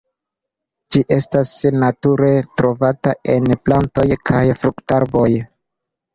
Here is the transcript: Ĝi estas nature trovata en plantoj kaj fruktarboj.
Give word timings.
Ĝi 0.95 1.01
estas 1.15 1.51
nature 1.83 2.31
trovata 2.63 3.15
en 3.35 3.53
plantoj 3.69 4.09
kaj 4.33 4.43
fruktarboj. 4.65 5.29